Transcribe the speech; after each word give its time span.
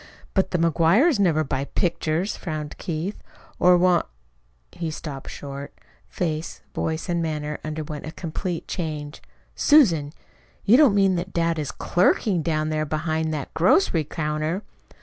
"But 0.33 0.49
the 0.49 0.57
McGuires 0.57 1.19
never 1.19 1.43
buy 1.43 1.65
pictures," 1.65 2.35
frowned 2.35 2.75
Keith, 2.79 3.21
"or 3.59 3.77
want" 3.77 4.07
He 4.71 4.89
stopped 4.89 5.29
short. 5.29 5.77
Face, 6.09 6.61
voice, 6.73 7.07
and 7.07 7.21
manner 7.21 7.59
underwent 7.63 8.07
a 8.07 8.11
complete 8.11 8.67
change. 8.67 9.21
"Susan, 9.53 10.11
you 10.65 10.75
don't 10.75 10.95
mean 10.95 11.17
that 11.17 11.33
dad 11.33 11.59
is 11.59 11.71
CLERKING 11.71 12.41
down 12.41 12.69
there 12.69 12.83
behind 12.87 13.31
that 13.35 13.53
grocery 13.53 14.03
counter!" 14.03 14.63